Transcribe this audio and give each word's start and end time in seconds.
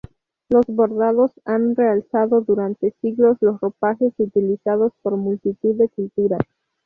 Los 0.49 0.65
bordados 0.65 1.31
han 1.45 1.75
realzado 1.75 2.41
durante 2.41 2.89
siglos 3.01 3.37
los 3.39 3.61
ropajes 3.61 4.11
utilizados 4.17 4.93
por 5.03 5.15
multitud 5.15 5.75
de 5.75 5.89
culturas. 5.89 6.41